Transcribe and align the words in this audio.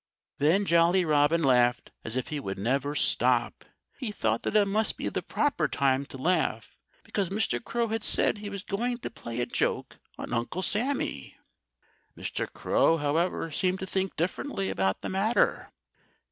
Then 0.39 0.65
Jolly 0.65 1.05
Robin 1.05 1.43
laughed 1.43 1.91
as 2.03 2.15
if 2.15 2.29
he 2.29 2.39
would 2.39 2.57
never 2.57 2.95
stop. 2.95 3.63
He 3.99 4.11
thought 4.11 4.41
that 4.41 4.55
it 4.55 4.67
must 4.67 4.97
be 4.97 5.09
the 5.09 5.21
proper 5.21 5.67
time 5.67 6.07
to 6.07 6.17
laugh, 6.17 6.79
because 7.03 7.29
Mr. 7.29 7.63
Crow 7.63 7.89
had 7.89 8.03
said 8.03 8.39
he 8.39 8.49
was 8.49 8.63
going 8.63 8.97
to 8.97 9.11
play 9.11 9.41
a 9.41 9.45
joke 9.45 9.99
on 10.17 10.33
Uncle 10.33 10.63
Sammy. 10.63 11.37
Mr. 12.17 12.51
Crow, 12.51 12.97
however, 12.97 13.51
seemed 13.51 13.77
to 13.77 13.85
think 13.85 14.15
differently 14.15 14.71
about 14.71 15.01
the 15.01 15.09
matter. 15.09 15.71